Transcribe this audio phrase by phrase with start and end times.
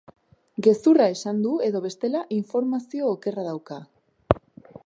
[0.67, 3.83] Gezurra esan du edo bestela informazio okerra dauka.